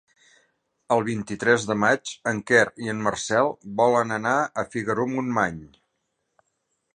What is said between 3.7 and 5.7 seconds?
volen anar a Figaró-Montmany.